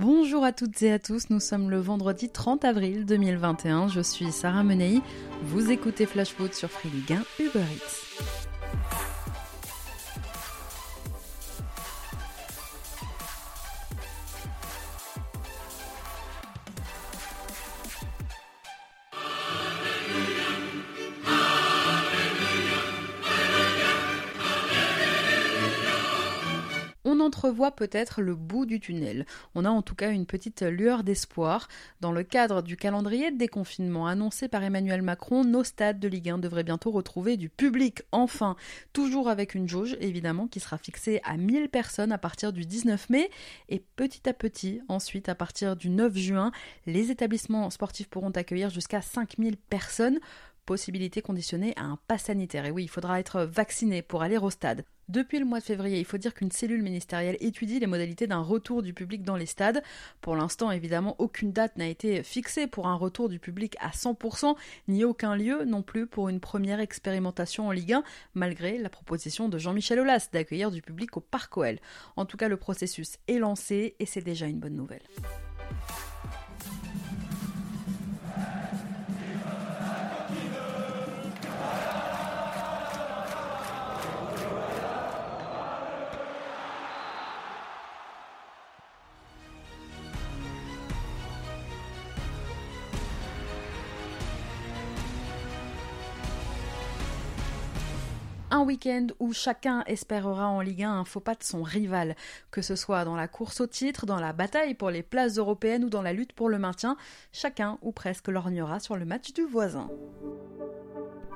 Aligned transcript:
Bonjour 0.00 0.44
à 0.44 0.52
toutes 0.52 0.80
et 0.80 0.92
à 0.92 0.98
tous, 0.98 1.28
nous 1.28 1.40
sommes 1.40 1.68
le 1.68 1.78
vendredi 1.78 2.30
30 2.30 2.64
avril 2.64 3.04
2021, 3.04 3.88
je 3.88 4.00
suis 4.00 4.32
Sarah 4.32 4.62
Menei, 4.62 5.02
vous 5.42 5.70
écoutez 5.70 6.06
Flash 6.06 6.32
Foot 6.32 6.54
sur 6.54 6.70
Free 6.70 6.88
Ligue 6.88 7.18
1 7.38 7.44
Uber 7.44 7.60
Eats. 7.60 8.49
Entrevoit 27.30 27.70
peut-être 27.70 28.22
le 28.22 28.34
bout 28.34 28.66
du 28.66 28.80
tunnel. 28.80 29.24
On 29.54 29.64
a 29.64 29.70
en 29.70 29.82
tout 29.82 29.94
cas 29.94 30.10
une 30.10 30.26
petite 30.26 30.62
lueur 30.62 31.04
d'espoir. 31.04 31.68
Dans 32.00 32.10
le 32.10 32.24
cadre 32.24 32.60
du 32.60 32.76
calendrier 32.76 33.30
de 33.30 33.38
déconfinement 33.38 34.08
annoncé 34.08 34.48
par 34.48 34.64
Emmanuel 34.64 35.00
Macron, 35.02 35.44
nos 35.44 35.62
stades 35.62 36.00
de 36.00 36.08
Ligue 36.08 36.30
1 36.30 36.38
devraient 36.38 36.64
bientôt 36.64 36.90
retrouver 36.90 37.36
du 37.36 37.48
public, 37.48 38.02
enfin, 38.10 38.56
toujours 38.92 39.28
avec 39.28 39.54
une 39.54 39.68
jauge 39.68 39.96
évidemment 40.00 40.48
qui 40.48 40.58
sera 40.58 40.76
fixée 40.76 41.20
à 41.22 41.36
1000 41.36 41.68
personnes 41.68 42.10
à 42.10 42.18
partir 42.18 42.52
du 42.52 42.66
19 42.66 43.10
mai 43.10 43.30
et 43.68 43.80
petit 43.94 44.28
à 44.28 44.32
petit, 44.32 44.80
ensuite 44.88 45.28
à 45.28 45.36
partir 45.36 45.76
du 45.76 45.88
9 45.88 46.16
juin, 46.16 46.50
les 46.86 47.12
établissements 47.12 47.70
sportifs 47.70 48.08
pourront 48.08 48.30
accueillir 48.30 48.70
jusqu'à 48.70 49.02
5000 49.02 49.56
personnes 49.56 50.18
possibilité 50.70 51.20
conditionnée 51.20 51.72
à 51.74 51.82
un 51.82 51.98
pass 52.06 52.26
sanitaire. 52.26 52.64
Et 52.64 52.70
oui, 52.70 52.84
il 52.84 52.88
faudra 52.88 53.18
être 53.18 53.42
vacciné 53.42 54.02
pour 54.02 54.22
aller 54.22 54.38
au 54.38 54.50
stade. 54.50 54.84
Depuis 55.08 55.40
le 55.40 55.44
mois 55.44 55.58
de 55.58 55.64
février, 55.64 55.98
il 55.98 56.04
faut 56.04 56.16
dire 56.16 56.32
qu'une 56.32 56.52
cellule 56.52 56.84
ministérielle 56.84 57.36
étudie 57.40 57.80
les 57.80 57.88
modalités 57.88 58.28
d'un 58.28 58.40
retour 58.40 58.80
du 58.80 58.94
public 58.94 59.24
dans 59.24 59.34
les 59.34 59.46
stades. 59.46 59.82
Pour 60.20 60.36
l'instant, 60.36 60.70
évidemment, 60.70 61.16
aucune 61.18 61.50
date 61.50 61.76
n'a 61.76 61.88
été 61.88 62.22
fixée 62.22 62.68
pour 62.68 62.86
un 62.86 62.94
retour 62.94 63.28
du 63.28 63.40
public 63.40 63.76
à 63.80 63.88
100%, 63.88 64.54
ni 64.86 65.02
aucun 65.02 65.34
lieu 65.34 65.64
non 65.64 65.82
plus 65.82 66.06
pour 66.06 66.28
une 66.28 66.38
première 66.38 66.78
expérimentation 66.78 67.66
en 67.66 67.72
Ligue 67.72 67.94
1, 67.94 68.04
malgré 68.34 68.78
la 68.78 68.90
proposition 68.90 69.48
de 69.48 69.58
Jean-Michel 69.58 69.98
Aulas 69.98 70.28
d'accueillir 70.32 70.70
du 70.70 70.82
public 70.82 71.16
au 71.16 71.20
Parc 71.20 71.56
OL. 71.56 71.80
En 72.14 72.26
tout 72.26 72.36
cas, 72.36 72.46
le 72.46 72.56
processus 72.56 73.18
est 73.26 73.38
lancé 73.38 73.96
et 73.98 74.06
c'est 74.06 74.22
déjà 74.22 74.46
une 74.46 74.60
bonne 74.60 74.76
nouvelle. 74.76 75.02
Un 98.60 98.64
week-end 98.64 99.06
où 99.20 99.32
chacun 99.32 99.82
espérera 99.86 100.46
en 100.46 100.60
Ligue 100.60 100.82
1 100.82 100.92
un 100.92 101.04
faux 101.06 101.20
pas 101.20 101.34
de 101.34 101.42
son 101.42 101.62
rival, 101.62 102.14
que 102.50 102.60
ce 102.60 102.76
soit 102.76 103.06
dans 103.06 103.16
la 103.16 103.26
course 103.26 103.62
au 103.62 103.66
titre, 103.66 104.04
dans 104.04 104.20
la 104.20 104.34
bataille 104.34 104.74
pour 104.74 104.90
les 104.90 105.02
places 105.02 105.38
européennes 105.38 105.82
ou 105.82 105.88
dans 105.88 106.02
la 106.02 106.12
lutte 106.12 106.34
pour 106.34 106.50
le 106.50 106.58
maintien, 106.58 106.98
chacun 107.32 107.78
ou 107.80 107.90
presque 107.90 108.28
lorgnera 108.28 108.78
sur 108.78 108.96
le 108.96 109.06
match 109.06 109.32
du 109.32 109.44
voisin. 109.44 109.88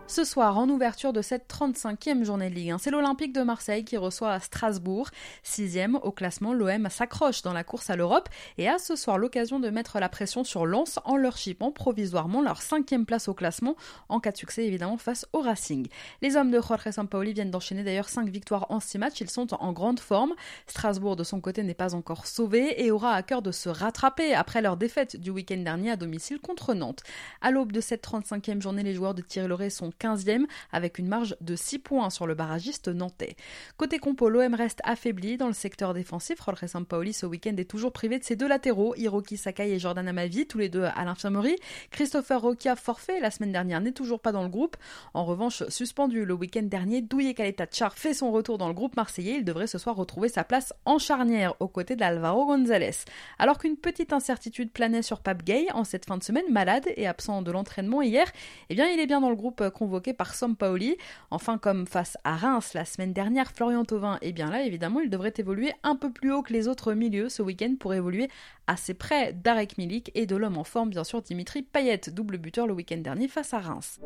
Ce 0.06 0.22
soir, 0.22 0.58
en 0.58 0.68
ouverture 0.68 1.14
de 1.14 1.22
cette 1.22 1.50
35e 1.50 2.24
journée 2.24 2.50
de 2.50 2.54
Ligue 2.54 2.72
1, 2.72 2.78
c'est 2.78 2.90
l'Olympique 2.90 3.32
de 3.32 3.40
Marseille 3.40 3.86
qui 3.86 3.96
reçoit 3.96 4.32
à 4.32 4.38
Strasbourg. 4.38 5.08
Sixième 5.42 5.96
au 5.96 6.12
classement, 6.12 6.52
l'OM 6.52 6.88
s'accroche 6.90 7.40
dans 7.40 7.54
la 7.54 7.64
course 7.64 7.88
à 7.88 7.96
l'Europe 7.96 8.28
et 8.58 8.68
a 8.68 8.78
ce 8.78 8.96
soir 8.96 9.16
l'occasion 9.16 9.60
de 9.60 9.70
mettre 9.70 9.98
la 9.98 10.10
pression 10.10 10.44
sur 10.44 10.66
Lens 10.66 11.00
en 11.06 11.16
leur 11.16 11.38
chipant 11.38 11.72
provisoirement 11.72 12.42
leur 12.42 12.60
cinquième 12.60 13.06
place 13.06 13.28
au 13.28 13.34
classement, 13.34 13.76
en 14.10 14.20
cas 14.20 14.30
de 14.30 14.36
succès 14.36 14.66
évidemment 14.66 14.98
face 14.98 15.26
au 15.32 15.40
Racing. 15.40 15.88
Les 16.20 16.36
hommes 16.36 16.50
de 16.50 16.60
Jorge 16.60 16.90
Sampaoli 16.90 17.32
viennent 17.32 17.50
d'enchaîner 17.50 17.82
d'ailleurs 17.82 18.10
5 18.10 18.28
victoires 18.28 18.66
en 18.68 18.80
6 18.80 18.98
matchs, 18.98 19.22
ils 19.22 19.30
sont 19.30 19.54
en 19.54 19.72
grande 19.72 20.00
forme. 20.00 20.34
Strasbourg 20.66 21.16
de 21.16 21.24
son 21.24 21.40
côté 21.40 21.62
n'est 21.62 21.72
pas 21.72 21.94
encore 21.94 22.26
sauvé 22.26 22.84
et 22.84 22.90
aura 22.90 23.14
à 23.14 23.22
cœur 23.22 23.40
de 23.40 23.52
se 23.52 23.70
rattraper 23.70 24.34
après 24.34 24.60
leur 24.60 24.76
défaite 24.76 25.16
du 25.16 25.30
week-end 25.30 25.56
dernier 25.56 25.92
à 25.92 25.96
domicile 25.96 26.40
contre 26.40 26.74
Nantes. 26.74 27.02
À 27.40 27.50
l'aube 27.50 27.72
de 27.72 27.80
cette 27.80 28.06
35e 28.06 28.60
journée, 28.60 28.82
les 28.82 28.94
joueurs 28.94 29.14
de 29.14 29.22
Thierry 29.22 29.48
Loret 29.48 29.70
sont 29.70 29.93
15e 30.00 30.46
avec 30.72 30.98
une 30.98 31.08
marge 31.08 31.36
de 31.40 31.56
6 31.56 31.78
points 31.78 32.10
sur 32.10 32.26
le 32.26 32.34
barragiste 32.34 32.88
nantais. 32.88 33.36
Côté 33.76 33.98
compo, 33.98 34.28
l'OM 34.28 34.54
reste 34.54 34.80
affaibli 34.84 35.36
dans 35.36 35.46
le 35.46 35.52
secteur 35.52 35.94
défensif. 35.94 36.38
Jorge 36.44 36.66
Sampaoli 36.66 37.12
ce 37.12 37.26
week-end 37.26 37.54
est 37.56 37.68
toujours 37.68 37.92
privé 37.92 38.18
de 38.18 38.24
ses 38.24 38.36
deux 38.36 38.48
latéraux, 38.48 38.94
Hiroki 38.96 39.36
Sakai 39.36 39.70
et 39.70 39.78
Jordan 39.78 40.06
Amavi, 40.08 40.46
tous 40.46 40.58
les 40.58 40.68
deux 40.68 40.84
à 40.84 41.04
l'infirmerie. 41.04 41.56
Christopher 41.90 42.40
Rokia, 42.40 42.76
forfait 42.76 43.20
la 43.20 43.30
semaine 43.30 43.52
dernière, 43.52 43.80
n'est 43.80 43.92
toujours 43.92 44.20
pas 44.20 44.32
dans 44.32 44.42
le 44.42 44.48
groupe. 44.48 44.76
En 45.14 45.24
revanche, 45.24 45.62
suspendu 45.68 46.24
le 46.24 46.34
week-end 46.34 46.62
dernier, 46.62 47.02
Douye 47.02 47.34
Char 47.72 47.94
fait 47.96 48.14
son 48.14 48.32
retour 48.32 48.58
dans 48.58 48.68
le 48.68 48.74
groupe 48.74 48.96
marseillais. 48.96 49.36
Il 49.38 49.44
devrait 49.44 49.66
ce 49.66 49.78
soir 49.78 49.96
retrouver 49.96 50.28
sa 50.28 50.44
place 50.44 50.72
en 50.84 50.98
charnière 50.98 51.54
aux 51.60 51.68
côtés 51.68 51.96
d'Alvaro 51.96 52.46
González. 52.46 53.04
Alors 53.38 53.58
qu'une 53.58 53.76
petite 53.76 54.12
incertitude 54.12 54.70
planait 54.70 55.02
sur 55.02 55.20
Pape 55.20 55.42
Gay 55.42 55.66
en 55.72 55.84
cette 55.84 56.06
fin 56.06 56.18
de 56.18 56.22
semaine, 56.22 56.44
malade 56.50 56.88
et 56.96 57.06
absent 57.06 57.42
de 57.42 57.50
l'entraînement 57.50 58.02
hier, 58.02 58.30
eh 58.70 58.74
bien 58.74 58.88
il 58.88 59.00
est 59.00 59.06
bien 59.06 59.20
dans 59.20 59.30
le 59.30 59.36
groupe 59.36 59.62
convoqué 59.84 60.14
par 60.14 60.32
Sampaoli. 60.34 60.96
Enfin, 61.30 61.58
comme 61.58 61.86
face 61.86 62.16
à 62.24 62.36
Reims 62.36 62.72
la 62.72 62.86
semaine 62.86 63.12
dernière, 63.12 63.52
Florian 63.52 63.84
Thauvin, 63.84 64.14
et 64.22 64.28
eh 64.28 64.32
bien 64.32 64.50
là, 64.50 64.62
évidemment, 64.62 65.00
il 65.00 65.10
devrait 65.10 65.34
évoluer 65.36 65.72
un 65.82 65.94
peu 65.94 66.10
plus 66.10 66.32
haut 66.32 66.40
que 66.40 66.54
les 66.54 66.68
autres 66.68 66.94
milieux 66.94 67.28
ce 67.28 67.42
week-end 67.42 67.74
pour 67.78 67.92
évoluer 67.92 68.30
assez 68.66 68.94
près 68.94 69.34
d'Arek 69.34 69.76
Milik 69.76 70.10
et 70.14 70.24
de 70.24 70.36
l'homme 70.36 70.56
en 70.56 70.64
forme, 70.64 70.88
bien 70.88 71.04
sûr, 71.04 71.20
Dimitri 71.20 71.60
Payet, 71.60 72.00
double 72.10 72.38
buteur 72.38 72.66
le 72.66 72.72
week-end 72.72 72.96
dernier 72.96 73.28
face 73.28 73.52
à 73.52 73.58
Reims. 73.58 74.00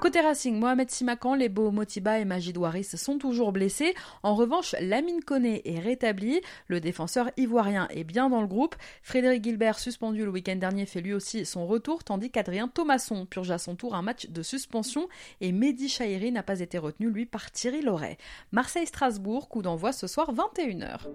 Côté 0.00 0.20
Racing, 0.20 0.58
Mohamed 0.58 0.90
Simakan, 0.90 1.34
les 1.34 1.48
beaux 1.48 1.70
Motiba 1.70 2.18
et 2.18 2.26
Majid 2.26 2.56
Waris 2.58 2.84
sont 2.84 3.18
toujours 3.18 3.50
blessés. 3.50 3.94
En 4.22 4.34
revanche, 4.34 4.74
Lamine 4.80 5.24
Koné 5.24 5.62
est 5.64 5.80
rétabli. 5.80 6.40
Le 6.68 6.80
défenseur 6.80 7.30
ivoirien 7.38 7.88
est 7.90 8.04
bien 8.04 8.28
dans 8.28 8.42
le 8.42 8.46
groupe. 8.46 8.76
Frédéric 9.02 9.42
Gilbert, 9.44 9.78
suspendu 9.78 10.24
le 10.24 10.30
week-end 10.30 10.56
dernier, 10.56 10.84
fait 10.84 11.00
lui 11.00 11.14
aussi 11.14 11.46
son 11.46 11.66
retour, 11.66 12.04
tandis 12.04 12.30
qu'Adrien 12.30 12.68
Thomasson 12.68 13.24
purge 13.24 13.50
à 13.50 13.58
son 13.58 13.74
tour 13.74 13.94
un 13.94 14.02
match 14.02 14.28
de 14.28 14.42
suspension 14.42 15.08
et 15.40 15.50
Mehdi 15.50 15.88
Chahiri 15.88 16.30
n'a 16.30 16.42
pas 16.42 16.60
été 16.60 16.76
retenu, 16.76 17.08
lui, 17.10 17.24
par 17.24 17.50
Thierry 17.50 17.80
Loret. 17.80 18.18
Marseille-Strasbourg, 18.52 19.48
coup 19.48 19.62
d'envoi 19.62 19.92
ce 19.92 20.06
soir 20.06 20.32
21h. 20.32 21.06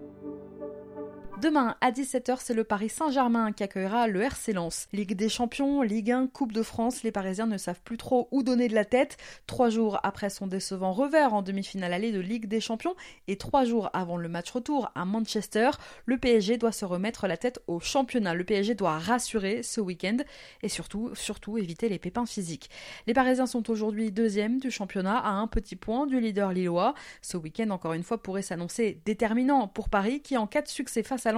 Demain 1.42 1.76
à 1.82 1.90
17h, 1.90 2.38
c'est 2.40 2.54
le 2.54 2.64
Paris 2.64 2.90
Saint-Germain 2.90 3.52
qui 3.52 3.64
accueillera 3.64 4.06
le 4.06 4.22
RC. 4.22 4.54
Ligue 4.94 5.16
des 5.16 5.28
Champions, 5.28 5.82
Ligue 5.82 6.12
1, 6.12 6.28
Coupe 6.28 6.52
de 6.52 6.62
France, 6.62 7.02
les 7.02 7.12
Parisiens 7.12 7.48
ne 7.48 7.58
savent 7.58 7.82
plus 7.84 7.98
trop 7.98 8.28
où 8.30 8.44
donner 8.44 8.68
de 8.68 8.76
la 8.76 8.86
tête. 8.86 9.18
Trois 9.48 9.70
jours 9.70 10.00
après 10.04 10.30
son 10.30 10.46
décevant 10.46 10.92
revers 10.92 11.34
en 11.34 11.42
demi-finale 11.42 11.94
allée 11.94 12.12
de 12.12 12.20
Ligue 12.20 12.46
des 12.46 12.62
Champions 12.62 12.94
et 13.28 13.38
trois 13.38 13.66
jours 13.66 13.90
avant 13.94 14.18
le 14.18 14.30
match 14.30 14.52
retour 14.52 14.92
à 14.94 15.04
Manchester, 15.06 15.72
le 16.06 16.20
PSG 16.20 16.58
doit 16.58 16.72
se 16.72 16.86
remettre 16.86 17.26
la 17.26 17.38
tête 17.38 17.60
au 17.66 17.80
championnat. 17.80 18.36
Le 18.36 18.44
PSG 18.44 18.76
doit 18.76 19.00
rassurer 19.00 19.64
ce 19.64 19.82
week-end 19.82 20.18
et 20.62 20.70
surtout, 20.70 21.10
surtout 21.16 21.58
éviter 21.58 21.90
les 21.90 21.98
pépins 21.98 22.28
physiques. 22.28 22.70
Les 23.08 23.16
Parisiens 23.16 23.48
sont 23.48 23.72
aujourd'hui 23.72 24.12
deuxième 24.12 24.60
du 24.60 24.70
championnat 24.70 25.18
à 25.18 25.32
un 25.32 25.48
petit 25.48 25.76
point 25.76 26.06
du 26.06 26.20
leader 26.20 26.52
lillois. 26.52 26.94
Ce 27.24 27.36
week-end, 27.36 27.72
encore 27.72 27.94
une 27.94 28.04
fois, 28.04 28.22
pourrait 28.22 28.44
s'annoncer 28.44 29.02
déterminant 29.06 29.68
pour 29.68 29.90
Paris 29.90 30.22
qui, 30.22 30.38
en 30.38 30.46
cas 30.46 30.62
de 30.62 30.68
succès 30.68 31.02
face 31.02 31.26
à 31.26 31.31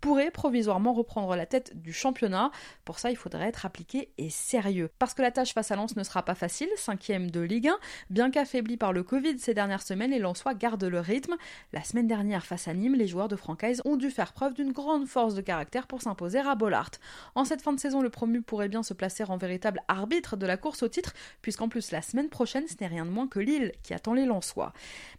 pourrait 0.00 0.30
provisoirement 0.30 0.92
reprendre 0.92 1.34
la 1.36 1.46
tête 1.46 1.80
du 1.80 1.92
championnat. 1.92 2.50
Pour 2.84 2.98
ça, 2.98 3.10
il 3.10 3.16
faudrait 3.16 3.48
être 3.48 3.66
appliqué 3.66 4.10
et 4.18 4.30
sérieux. 4.30 4.90
Parce 4.98 5.14
que 5.14 5.22
la 5.22 5.30
tâche 5.30 5.54
face 5.54 5.70
à 5.70 5.76
Lens 5.76 5.96
ne 5.96 6.02
sera 6.02 6.24
pas 6.24 6.34
facile, 6.34 6.68
cinquième 6.76 7.30
de 7.30 7.40
Ligue 7.40 7.68
1, 7.68 7.78
bien 8.10 8.30
qu'affaibli 8.30 8.76
par 8.76 8.92
le 8.92 9.02
Covid 9.02 9.38
ces 9.38 9.54
dernières 9.54 9.82
semaines, 9.82 10.10
les 10.10 10.18
Lensois 10.18 10.54
gardent 10.54 10.84
le 10.84 11.00
rythme. 11.00 11.36
La 11.72 11.82
semaine 11.84 12.06
dernière, 12.06 12.44
face 12.44 12.68
à 12.68 12.74
Nîmes, 12.74 12.94
les 12.94 13.06
joueurs 13.06 13.28
de 13.28 13.36
Francaise 13.36 13.82
ont 13.84 13.96
dû 13.96 14.10
faire 14.10 14.32
preuve 14.32 14.54
d'une 14.54 14.72
grande 14.72 15.06
force 15.06 15.34
de 15.34 15.40
caractère 15.40 15.86
pour 15.86 16.02
s'imposer 16.02 16.38
à 16.38 16.54
Bollard. 16.54 16.90
En 17.34 17.44
cette 17.44 17.62
fin 17.62 17.72
de 17.72 17.80
saison, 17.80 18.00
le 18.00 18.10
promu 18.10 18.42
pourrait 18.42 18.68
bien 18.68 18.82
se 18.82 18.94
placer 18.94 19.24
en 19.24 19.36
véritable 19.36 19.80
arbitre 19.88 20.36
de 20.36 20.46
la 20.46 20.56
course 20.56 20.82
au 20.82 20.88
titre, 20.88 21.12
puisqu'en 21.42 21.68
plus 21.68 21.90
la 21.90 22.02
semaine 22.02 22.28
prochaine, 22.28 22.66
ce 22.68 22.74
n'est 22.80 22.86
rien 22.86 23.04
de 23.04 23.10
moins 23.10 23.26
que 23.26 23.38
Lille 23.38 23.72
qui 23.82 23.94
attend 23.94 24.14
les 24.14 24.24
Lensois. 24.24 24.72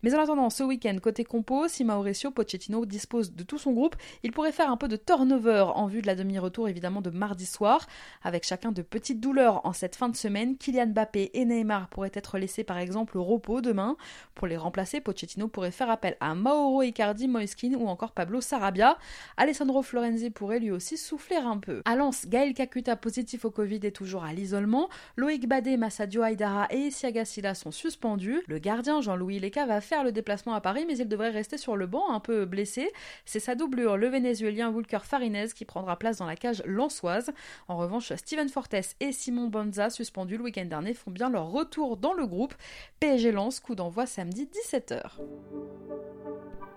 Mais 0.03 0.13
en 0.13 0.19
attendant, 0.19 0.49
ce 0.49 0.63
week-end, 0.63 0.97
côté 1.01 1.23
compo, 1.23 1.67
si 1.67 1.83
Mauricio 1.83 2.31
Pochettino 2.31 2.85
dispose 2.85 3.33
de 3.33 3.43
tout 3.43 3.57
son 3.57 3.71
groupe, 3.71 3.95
il 4.23 4.31
pourrait 4.31 4.51
faire 4.51 4.71
un 4.71 4.77
peu 4.77 4.87
de 4.87 4.95
turnover 4.95 5.67
en 5.75 5.87
vue 5.87 6.01
de 6.01 6.07
la 6.07 6.15
demi-retour 6.15 6.67
évidemment 6.67 7.01
de 7.01 7.09
mardi 7.09 7.45
soir, 7.45 7.87
avec 8.23 8.43
chacun 8.45 8.71
de 8.71 8.81
petites 8.81 9.19
douleurs 9.19 9.65
en 9.65 9.73
cette 9.73 9.95
fin 9.95 10.09
de 10.09 10.15
semaine. 10.15 10.57
Kylian 10.57 10.87
Mbappé 10.87 11.31
et 11.33 11.45
Neymar 11.45 11.87
pourraient 11.89 12.11
être 12.13 12.37
laissés 12.37 12.63
par 12.63 12.77
exemple 12.77 13.17
au 13.17 13.23
repos 13.23 13.61
demain. 13.61 13.97
Pour 14.35 14.47
les 14.47 14.57
remplacer, 14.57 15.01
Pochettino 15.01 15.47
pourrait 15.47 15.71
faire 15.71 15.89
appel 15.89 16.17
à 16.19 16.35
Mauro 16.35 16.81
Icardi, 16.81 17.27
Moiskin 17.27 17.73
ou 17.73 17.87
encore 17.87 18.11
Pablo 18.11 18.41
Sarabia. 18.41 18.97
Alessandro 19.37 19.81
Florenzi 19.81 20.29
pourrait 20.29 20.59
lui 20.59 20.71
aussi 20.71 20.97
souffler 20.97 21.37
un 21.37 21.57
peu. 21.57 21.81
À 21.85 21.95
Lens, 21.95 22.25
Gaël 22.27 22.53
Kakuta 22.53 22.95
positif 22.95 23.45
au 23.45 23.51
Covid 23.51 23.79
est 23.83 23.95
toujours 23.95 24.23
à 24.23 24.33
l'isolement. 24.33 24.89
Loïc 25.15 25.47
Badé, 25.47 25.77
Massadio 25.77 26.23
Aydara 26.23 26.67
et 26.71 26.87
Isiaga 26.87 27.25
Silla 27.25 27.53
sont 27.53 27.71
suspendus. 27.71 28.41
Le 28.47 28.59
gardien 28.59 29.01
Jean-Louis 29.01 29.39
Leca 29.39 29.65
va 29.65 29.81
faire 29.81 30.03
le 30.03 30.11
déplacement 30.11 30.53
à 30.53 30.61
Paris 30.61 30.85
mais 30.87 30.97
il 30.97 31.07
devrait 31.07 31.29
rester 31.29 31.57
sur 31.57 31.75
le 31.75 31.87
banc 31.87 32.11
un 32.11 32.19
peu 32.19 32.45
blessé. 32.45 32.91
C'est 33.25 33.39
sa 33.39 33.55
doublure, 33.55 33.97
le 33.99 34.07
Vénézuélien 34.07 34.71
Wulker 34.71 35.03
Farinez 35.03 35.47
qui 35.53 35.65
prendra 35.65 35.97
place 35.97 36.17
dans 36.17 36.25
la 36.25 36.35
cage 36.35 36.63
lançoise. 36.65 37.31
En 37.67 37.77
revanche, 37.77 38.13
Steven 38.15 38.49
Fortes 38.49 38.95
et 38.99 39.11
Simon 39.11 39.47
Bonza, 39.47 39.89
suspendus 39.89 40.37
le 40.37 40.43
week-end 40.43 40.65
dernier, 40.65 40.93
font 40.93 41.11
bien 41.11 41.29
leur 41.29 41.51
retour 41.51 41.97
dans 41.97 42.13
le 42.13 42.25
groupe. 42.25 42.55
PSG 42.99 43.31
lance, 43.31 43.59
coup 43.59 43.75
d'envoi 43.75 44.05
samedi 44.05 44.49
17h. 44.71 45.19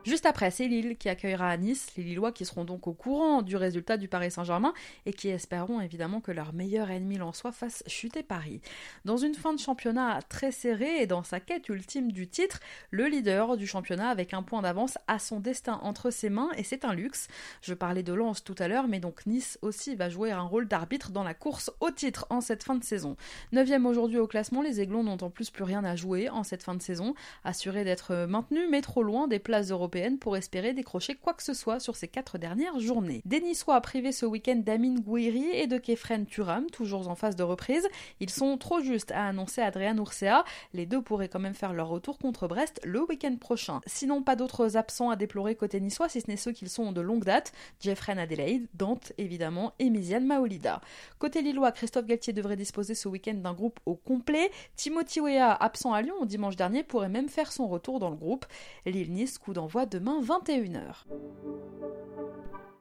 Juste 0.05 0.27
après, 0.27 0.51
c'est 0.51 0.67
Lille 0.67 0.97
qui 0.97 1.09
accueillera 1.09 1.49
à 1.49 1.57
Nice 1.57 1.93
les 1.97 2.03
Lillois 2.03 2.33
qui 2.33 2.45
seront 2.45 2.65
donc 2.65 2.89
au 2.89 2.93
courant 2.93 3.41
du 3.41 3.57
résultat 3.57 3.97
du 3.97 4.09
Paris 4.09 4.33
Saint-Germain 4.33 4.75
et 5.07 5.13
qui 5.13 5.29
espéreront 5.29 5.81
évidemment 5.81 6.21
que 6.21 6.33
leur 6.33 6.53
meilleur 6.53 6.91
ennemi 6.91 7.21
soit 7.33 7.53
fasse 7.53 7.85
chuter 7.87 8.25
Paris. 8.25 8.61
Dans 9.05 9.17
une 9.17 9.35
fin 9.35 9.53
de 9.53 9.61
championnat 9.61 10.21
très 10.29 10.51
serrée 10.51 11.03
et 11.03 11.07
dans 11.07 11.23
sa 11.23 11.39
quête 11.39 11.69
ultime 11.69 12.11
du 12.11 12.27
titre, 12.27 12.59
le 12.91 13.07
leader 13.07 13.57
du 13.57 13.67
championnat 13.69 14.09
avec 14.09 14.35
un 14.35 14.43
point 14.43 14.63
d'avance 14.63 14.99
a 15.07 15.21
son 15.21 15.39
destin 15.39 15.79
entre 15.83 16.11
ses 16.11 16.31
mains 16.31 16.51
et 16.57 16.65
c'est 16.65 16.85
un 16.85 16.95
luxe. 16.95 17.29
Je 17.61 17.75
parlais 17.75 18.03
de 18.03 18.13
Lens 18.13 18.43
tout 18.43 18.57
à 18.59 18.67
l'heure, 18.67 18.89
mais 18.89 18.99
donc 18.99 19.25
Nice 19.27 19.57
aussi 19.63 19.95
va 19.95 20.09
jouer 20.09 20.33
un 20.33 20.43
rôle 20.43 20.67
d'arbitre 20.67 21.13
dans 21.13 21.23
la 21.23 21.35
course 21.35 21.71
au 21.79 21.93
titre 21.93 22.27
en 22.29 22.41
cette 22.41 22.65
fin 22.65 22.75
de 22.75 22.83
saison. 22.83 23.17
Neuvième 23.53 23.87
aujourd'hui 23.87 24.19
au 24.19 24.27
classement, 24.27 24.63
les 24.63 24.81
Aiglons 24.81 25.05
n'ont 25.05 25.23
en 25.23 25.31
plus 25.31 25.51
plus 25.51 25.65
rien 25.65 25.85
à 25.85 25.95
jouer 25.95 26.29
en 26.29 26.43
cette 26.43 26.65
fin 26.65 26.75
de 26.75 26.83
saison, 26.83 27.15
assurés 27.45 27.85
d'être 27.85 28.27
maintenus 28.27 28.67
mais 28.69 28.81
trop 28.81 29.05
loin 29.05 29.29
des 29.29 29.39
places 29.39 29.71
européennes 29.71 29.92
pour 30.19 30.39
espérer 30.39 30.73
décrocher 30.73 31.17
quoi 31.17 31.35
que 31.35 31.43
ce 31.43 31.53
soit 31.53 31.79
sur 31.79 31.97
ces 31.97 32.09
quatre 32.09 32.39
dernières 32.39 32.81
journées. 32.81 33.21
Des 33.27 33.41
Niçois 33.41 33.79
privés 33.83 34.13
ce 34.13 34.25
week-end 34.25 34.57
d'Amin 34.57 34.95
Gouiri 34.95 35.45
et 35.53 35.67
de 35.67 35.77
Kefren 35.77 36.25
Turam, 36.25 36.65
toujours 36.71 37.09
en 37.09 37.15
phase 37.15 37.37
de 37.37 37.43
reprise. 37.43 37.87
Ils 38.19 38.31
sont 38.31 38.57
trop 38.57 38.81
justes, 38.81 39.13
a 39.13 39.29
annoncé 39.29 39.61
Adrian 39.61 39.99
Ursea. 39.99 40.45
Les 40.73 40.87
deux 40.87 41.03
pourraient 41.03 41.29
quand 41.29 41.41
même 41.41 41.55
faire 41.55 41.75
leur 41.75 41.89
retour 41.89 42.17
contre 42.17 42.49
Brest 42.49 42.81
le 42.85 43.03
week-end 43.03 43.37
prochain. 43.37 43.81
Sinon, 43.87 44.23
pas 44.23 44.35
d'autres 44.35 44.79
absents 44.79 45.11
à 45.11 45.17
déplorer 45.17 45.57
côté 45.57 45.79
niçois, 45.79 46.09
si 46.09 46.23
ce 46.23 46.29
n'est 46.31 46.39
ceux 46.39 46.53
qui 46.53 46.67
sont 46.71 46.93
de 46.93 47.03
longue 47.03 47.25
date. 47.25 47.53
Jeffrey 47.79 48.19
Adelaide, 48.19 48.67
Dante 48.73 49.13
évidemment 49.19 49.75
et 49.79 49.91
Miziane 49.91 50.25
Maolida. 50.25 50.81
Côté 51.19 51.43
lillois, 51.43 51.71
Christophe 51.71 52.07
Galtier 52.07 52.33
devrait 52.33 52.57
disposer 52.57 52.95
ce 52.95 53.09
week-end 53.09 53.35
d'un 53.35 53.53
groupe 53.53 53.79
au 53.85 53.95
complet. 53.95 54.51
Timothy 54.75 55.21
Weah, 55.21 55.53
absent 55.53 55.93
à 55.93 56.01
Lyon 56.01 56.25
dimanche 56.25 56.57
dernier, 56.57 56.83
pourrait 56.83 57.11
même 57.11 57.29
faire 57.29 57.53
son 57.53 57.69
retour 57.69 57.99
dans 57.99 58.09
le 58.09 58.17
groupe. 58.17 58.47
Lille-Nice, 58.87 59.37
coup 59.37 59.53
d'envoi 59.53 59.82
demain 59.87 60.23
21h. 60.23 61.05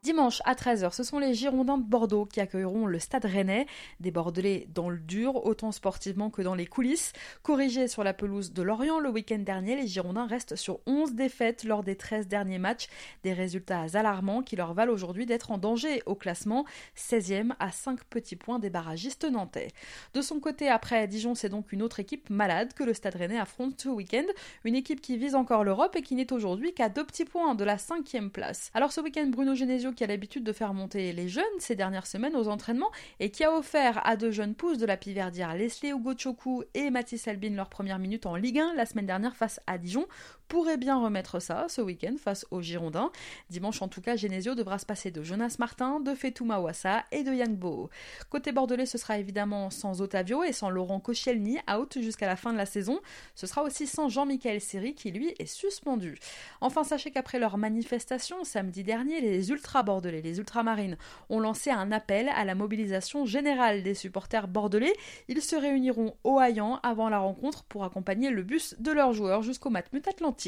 Dimanche 0.04 0.42
à 0.46 0.56
13h, 0.56 0.96
ce 0.96 1.04
sont 1.04 1.20
les 1.20 1.36
Girondins 1.36 1.78
de 1.78 1.84
Bordeaux 1.84 2.26
qui 2.26 2.40
accueilleront 2.40 2.88
le 2.88 2.98
Stade 2.98 3.26
Rennais, 3.26 3.68
des 4.00 4.10
Bordelais 4.10 4.66
dans 4.74 4.90
le 4.90 4.98
dur, 4.98 5.46
autant 5.46 5.72
sportivement 5.72 6.32
que 6.32 6.42
dans 6.42 6.56
les 6.56 6.66
coulisses. 6.66 7.14
Corrigés 7.44 7.88
sur 7.88 8.04
la 8.04 8.16
pelouse 8.16 8.52
de 8.52 8.64
Lorient 8.64 8.98
le 8.98 9.12
week-end 9.12 9.38
dernier, 9.38 9.76
les 9.76 9.86
Girondins 9.86 10.26
restent 10.26 10.56
sur 10.56 10.80
11 10.88 11.14
défaites 11.14 11.64
lors 11.66 11.84
des 11.84 11.96
13 11.96 12.28
derniers 12.28 12.58
matchs, 12.58 12.88
des 13.22 13.34
résultats 13.34 13.86
alarmants 13.94 14.42
qui 14.42 14.56
leur 14.56 14.74
valent 14.74 14.92
aujourd'hui 14.92 15.28
d'être 15.28 15.52
en 15.52 15.60
danger 15.60 16.02
au 16.08 16.16
classement, 16.16 16.66
16e 16.98 17.52
à 17.60 17.72
5 17.72 18.04
petits 18.06 18.36
points 18.36 18.58
des 18.58 18.72
barragistes 18.72 19.30
nantais. 19.30 19.68
De 20.16 20.24
son 20.24 20.40
côté, 20.40 20.68
après 20.68 21.08
Dijon, 21.08 21.36
c'est 21.36 21.50
donc 21.50 21.72
une 21.72 21.84
autre 21.84 22.00
équipe 22.00 22.32
malade 22.32 22.74
que 22.74 22.84
le 22.84 22.96
Stade 22.96 23.18
Rennais 23.18 23.38
affronte 23.38 23.80
ce 23.80 23.90
week-end, 23.90 24.26
une 24.64 24.74
équipe 24.74 25.00
qui 25.00 25.18
vise 25.18 25.36
encore 25.36 25.64
l'Europe 25.64 25.96
et 25.96 26.02
qui 26.02 26.16
n'est 26.16 26.34
aujourd'hui 26.34 26.74
qu'à 26.74 26.90
deux 26.90 27.06
petits 27.06 27.26
points 27.26 27.54
de 27.54 27.64
la 27.64 27.78
cinquième 27.78 28.32
place. 28.32 28.72
Alors 28.74 28.92
ce 28.92 29.00
week-end, 29.00 29.28
Bruno 29.28 29.54
Genesio 29.54 29.91
qui 29.94 30.04
a 30.04 30.08
l'habitude 30.08 30.44
de 30.44 30.54
faire 30.54 30.74
monter 30.74 31.14
les 31.14 31.28
jeunes 31.28 31.44
ces 31.60 31.76
dernières 31.76 32.08
semaines 32.08 32.36
aux 32.36 32.48
entraînements 32.48 32.92
et 33.20 33.30
qui 33.32 33.44
a 33.44 33.52
offert 33.52 34.06
à 34.06 34.16
deux 34.16 34.32
jeunes 34.32 34.56
pousses 34.56 34.78
de 34.78 34.86
la 34.86 34.98
Piverdière, 34.98 35.56
Leslie 35.56 35.92
Ugochoku 35.92 36.64
et 36.74 36.90
Mathis 36.90 37.28
Albin, 37.28 37.56
leur 37.56 37.70
première 37.70 38.00
minute 38.00 38.26
en 38.26 38.36
Ligue 38.36 38.60
1 38.60 38.76
la 38.76 38.86
semaine 38.86 39.06
dernière 39.06 39.36
face 39.36 39.60
à 39.68 39.78
Dijon, 39.78 40.08
pourrait 40.52 40.76
bien 40.76 41.00
remettre 41.02 41.40
ça 41.40 41.68
ce 41.70 41.80
week-end 41.80 42.16
face 42.22 42.46
aux 42.52 42.62
Girondins. 42.62 43.10
Dimanche 43.50 43.82
en 43.82 43.88
tout 43.88 44.02
cas, 44.02 44.18
Genesio 44.18 44.54
devra 44.54 44.80
se 44.80 44.86
passer 44.86 45.10
de 45.10 45.24
Jonas 45.24 45.56
Martin, 45.60 46.02
de 46.02 46.14
Fetou 46.14 46.44
Mawassa 46.44 47.06
et 47.14 47.24
de 47.24 47.32
Yang 47.32 47.56
Bo. 47.56 47.90
Côté 48.30 48.52
bordelais, 48.52 48.86
ce 48.86 48.98
sera 48.98 49.18
évidemment 49.18 49.70
sans 49.70 50.02
Otavio 50.02 50.44
et 50.44 50.52
sans 50.52 50.70
Laurent 50.70 51.00
Koscielny, 51.00 51.60
out 51.74 51.98
jusqu'à 52.02 52.28
la 52.28 52.36
fin 52.36 52.52
de 52.52 52.58
la 52.58 52.66
saison. 52.66 53.00
Ce 53.34 53.48
sera 53.48 53.64
aussi 53.64 53.88
sans 53.88 54.10
Jean-Michel 54.10 54.60
Seri 54.60 54.94
qui 54.94 55.12
lui 55.12 55.34
est 55.40 55.46
suspendu. 55.46 56.20
Enfin, 56.60 56.84
sachez 56.84 57.12
qu'après 57.12 57.40
leur 57.40 57.58
manifestation 57.58 58.44
samedi 58.44 58.84
dernier, 58.84 59.22
les 59.22 59.52
ultra 59.52 59.84
bordelais, 59.84 60.22
les 60.22 60.38
ultramarines, 60.40 60.98
ont 61.30 61.40
lancé 61.40 61.70
un 61.70 61.94
appel 61.94 62.28
à 62.28 62.44
la 62.44 62.56
mobilisation 62.56 63.26
générale 63.26 63.84
des 63.84 63.94
supporters 63.94 64.50
bordelais. 64.50 64.94
Ils 65.30 65.42
se 65.42 65.56
réuniront 65.56 66.14
au 66.26 66.42
Hayan 66.42 66.82
avant 66.84 67.08
la 67.08 67.20
rencontre 67.20 67.64
pour 67.64 67.86
accompagner 67.86 68.32
le 68.32 68.44
bus 68.44 68.76
de 68.80 68.92
leurs 68.92 69.14
joueurs 69.14 69.44
jusqu'au 69.44 69.70
Matmut 69.70 70.06
Atlantique. 70.06 70.41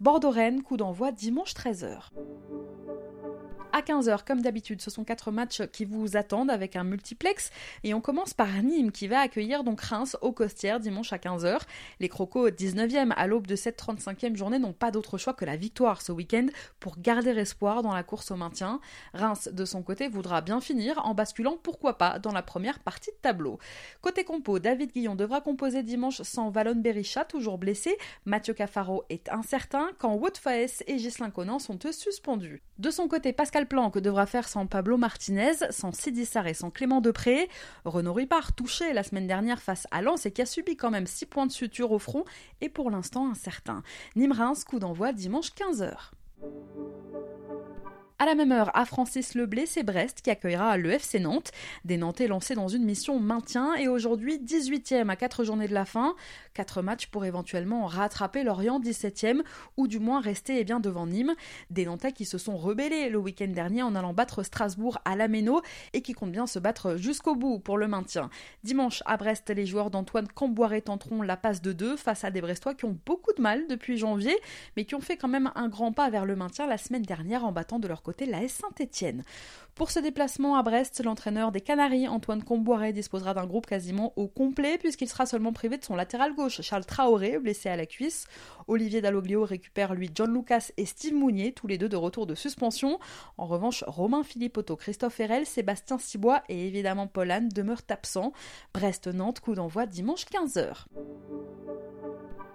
Bordeaux-Rennes, 0.00 0.62
coup 0.62 0.76
d'envoi 0.76 1.12
dimanche 1.12 1.54
13h 1.54 2.10
à 3.72 3.80
15h 3.80 4.24
comme 4.26 4.40
d'habitude. 4.40 4.80
Ce 4.80 4.90
sont 4.90 5.04
quatre 5.04 5.30
matchs 5.30 5.62
qui 5.72 5.84
vous 5.84 6.16
attendent 6.16 6.50
avec 6.50 6.76
un 6.76 6.84
multiplex 6.84 7.50
et 7.84 7.94
on 7.94 8.00
commence 8.00 8.34
par 8.34 8.48
Nîmes 8.62 8.92
qui 8.92 9.08
va 9.08 9.20
accueillir 9.20 9.64
donc 9.64 9.80
Reims 9.80 10.16
au 10.20 10.32
Costières 10.32 10.80
dimanche 10.80 11.12
à 11.12 11.18
15h. 11.18 11.60
Les 12.00 12.08
Crocos 12.08 12.48
19e 12.48 13.12
à 13.16 13.26
l'aube 13.26 13.46
de 13.46 13.56
cette 13.56 13.80
35e 13.80 14.36
journée 14.36 14.58
n'ont 14.58 14.72
pas 14.72 14.90
d'autre 14.90 15.18
choix 15.18 15.34
que 15.34 15.44
la 15.44 15.56
victoire 15.56 16.02
ce 16.02 16.12
week-end 16.12 16.46
pour 16.80 16.98
garder 16.98 17.30
espoir 17.30 17.82
dans 17.82 17.92
la 17.92 18.02
course 18.02 18.30
au 18.30 18.36
maintien. 18.36 18.80
Reims 19.14 19.48
de 19.52 19.64
son 19.64 19.82
côté 19.82 20.08
voudra 20.08 20.40
bien 20.40 20.60
finir 20.60 21.00
en 21.04 21.14
basculant 21.14 21.56
pourquoi 21.62 21.98
pas 21.98 22.18
dans 22.18 22.32
la 22.32 22.42
première 22.42 22.80
partie 22.80 23.10
de 23.10 23.16
tableau. 23.22 23.58
Côté 24.00 24.24
compo, 24.24 24.58
David 24.58 24.92
Guillon 24.92 25.14
devra 25.14 25.40
composer 25.40 25.82
dimanche 25.82 26.22
sans 26.22 26.50
Valon 26.50 26.76
Berisha 26.76 27.24
toujours 27.24 27.58
blessé. 27.58 27.96
Mathieu 28.24 28.54
Cafaro 28.54 29.04
est 29.08 29.28
incertain 29.28 29.90
quand 29.98 30.14
Wout 30.14 30.36
Faes 30.40 30.82
et 30.86 30.98
Gislain 30.98 31.30
Conan 31.30 31.58
sont 31.58 31.78
eux 31.84 31.92
suspendus. 31.92 32.62
De 32.78 32.90
son 32.90 33.08
côté, 33.08 33.32
Pascal 33.50 33.66
que 33.90 33.98
devra 33.98 34.26
faire 34.26 34.46
sans 34.46 34.66
Pablo 34.66 34.98
Martinez, 34.98 35.54
sans 35.70 35.90
Sidi 35.90 36.26
Sarr 36.26 36.48
et 36.48 36.52
sans 36.52 36.68
Clément 36.70 37.00
Depré. 37.00 37.48
Renaud 37.86 38.12
Ripard, 38.12 38.52
touché 38.52 38.92
la 38.92 39.02
semaine 39.02 39.26
dernière 39.26 39.62
face 39.62 39.86
à 39.90 40.02
Lens 40.02 40.26
et 40.26 40.32
qui 40.32 40.42
a 40.42 40.46
subi 40.46 40.76
quand 40.76 40.90
même 40.90 41.06
6 41.06 41.24
points 41.24 41.46
de 41.46 41.50
suture 41.50 41.92
au 41.92 41.98
front, 41.98 42.26
est 42.60 42.68
pour 42.68 42.90
l'instant 42.90 43.30
incertain. 43.30 43.82
Nîmes-Reims, 44.16 44.64
coup 44.64 44.78
d'envoi 44.78 45.14
dimanche 45.14 45.52
15h. 45.52 46.10
À 48.20 48.26
la 48.26 48.34
même 48.34 48.50
heure, 48.50 48.76
à 48.76 48.84
Francis 48.84 49.36
Leblé, 49.36 49.64
c'est 49.64 49.84
Brest 49.84 50.22
qui 50.22 50.30
accueillera 50.30 50.76
le 50.76 50.90
FC 50.90 51.20
Nantes. 51.20 51.52
Des 51.84 51.96
Nantais 51.96 52.26
lancés 52.26 52.56
dans 52.56 52.66
une 52.66 52.82
mission 52.82 53.20
maintien 53.20 53.76
et 53.76 53.86
aujourd'hui 53.86 54.38
18e 54.38 55.08
à 55.08 55.14
4 55.14 55.44
journées 55.44 55.68
de 55.68 55.72
la 55.72 55.84
fin. 55.84 56.16
4 56.54 56.82
matchs 56.82 57.06
pour 57.06 57.24
éventuellement 57.26 57.86
rattraper 57.86 58.42
Lorient 58.42 58.80
17e 58.80 59.42
ou 59.76 59.86
du 59.86 60.00
moins 60.00 60.20
rester 60.20 60.58
eh 60.58 60.64
bien, 60.64 60.80
devant 60.80 61.06
Nîmes. 61.06 61.36
Des 61.70 61.84
Nantais 61.84 62.10
qui 62.10 62.24
se 62.24 62.38
sont 62.38 62.56
rebellés 62.56 63.08
le 63.08 63.18
week-end 63.18 63.46
dernier 63.46 63.84
en 63.84 63.94
allant 63.94 64.14
battre 64.14 64.42
Strasbourg 64.42 64.98
à 65.04 65.14
la 65.14 65.28
Méno 65.28 65.62
et 65.92 66.02
qui 66.02 66.12
comptent 66.12 66.32
bien 66.32 66.48
se 66.48 66.58
battre 66.58 66.96
jusqu'au 66.96 67.36
bout 67.36 67.60
pour 67.60 67.78
le 67.78 67.86
maintien. 67.86 68.30
Dimanche 68.64 69.00
à 69.06 69.16
Brest, 69.16 69.48
les 69.50 69.64
joueurs 69.64 69.92
d'Antoine 69.92 70.26
Camboiré 70.26 70.82
tenteront 70.82 71.22
la 71.22 71.36
passe 71.36 71.62
de 71.62 71.72
2 71.72 71.96
face 71.96 72.24
à 72.24 72.32
des 72.32 72.40
Brestois 72.40 72.74
qui 72.74 72.84
ont 72.84 72.98
beaucoup 73.06 73.32
de 73.32 73.42
mal 73.42 73.68
depuis 73.68 73.96
janvier 73.96 74.36
mais 74.76 74.86
qui 74.86 74.96
ont 74.96 75.00
fait 75.00 75.16
quand 75.16 75.28
même 75.28 75.52
un 75.54 75.68
grand 75.68 75.92
pas 75.92 76.10
vers 76.10 76.26
le 76.26 76.34
maintien 76.34 76.66
la 76.66 76.78
semaine 76.78 77.02
dernière 77.02 77.44
en 77.44 77.52
battant 77.52 77.78
de 77.78 77.86
leur 77.86 78.02
côté 78.02 78.07
la 78.26 78.42
S 78.42 78.60
Saint-Étienne. 78.62 79.22
Pour 79.74 79.92
ce 79.92 80.00
déplacement 80.00 80.56
à 80.56 80.62
Brest, 80.64 81.04
l'entraîneur 81.04 81.52
des 81.52 81.60
Canaries, 81.60 82.08
Antoine 82.08 82.42
Comboiré, 82.42 82.92
disposera 82.92 83.32
d'un 83.32 83.46
groupe 83.46 83.66
quasiment 83.66 84.12
au 84.16 84.26
complet 84.26 84.76
puisqu'il 84.76 85.08
sera 85.08 85.24
seulement 85.24 85.52
privé 85.52 85.76
de 85.76 85.84
son 85.84 85.94
latéral 85.94 86.34
gauche, 86.34 86.62
Charles 86.62 86.84
Traoré, 86.84 87.38
blessé 87.38 87.68
à 87.68 87.76
la 87.76 87.86
cuisse. 87.86 88.26
Olivier 88.66 89.00
Dalloglio 89.00 89.44
récupère 89.44 89.94
lui 89.94 90.10
John 90.12 90.34
Lucas 90.34 90.72
et 90.76 90.84
Steve 90.84 91.14
Mounier, 91.14 91.52
tous 91.52 91.68
les 91.68 91.78
deux 91.78 91.88
de 91.88 91.96
retour 91.96 92.26
de 92.26 92.34
suspension. 92.34 92.98
En 93.36 93.46
revanche, 93.46 93.84
Romain 93.86 94.24
Philippotto, 94.24 94.74
Christophe 94.74 95.20
Herel, 95.20 95.46
Sébastien 95.46 95.98
Cibois 95.98 96.42
et 96.48 96.66
évidemment 96.66 97.06
Paul 97.06 97.30
Anne 97.30 97.48
demeurent 97.48 97.82
absents. 97.88 98.32
Brest-Nantes, 98.74 99.38
coup 99.38 99.54
d'envoi 99.54 99.86
dimanche 99.86 100.24
15h. 100.24 100.86